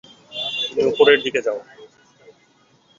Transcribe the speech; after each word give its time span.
তুমি 0.63 0.83
উপরের 0.91 1.19
দিকে 1.25 1.39
যাও। 1.45 1.59